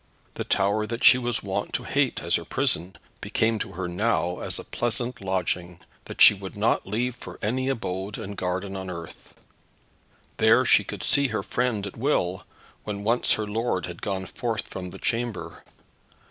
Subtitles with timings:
[0.33, 4.39] The tower that she was wont to hate as her prison, became to her now
[4.39, 8.89] as a pleasant lodging, that she would not leave for any abode and garden on
[8.89, 9.35] earth.
[10.37, 12.45] There she could see her friend at will,
[12.83, 15.63] when once her lord had gone forth from the chamber.